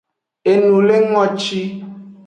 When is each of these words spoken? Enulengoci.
Enulengoci. 0.51 1.61